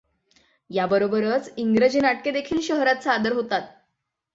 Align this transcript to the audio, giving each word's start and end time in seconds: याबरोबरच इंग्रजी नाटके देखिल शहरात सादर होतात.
याबरोबरच 0.69 1.51
इंग्रजी 1.57 2.01
नाटके 2.01 2.31
देखिल 2.31 2.61
शहरात 2.61 3.03
सादर 3.03 3.33
होतात. 3.33 3.61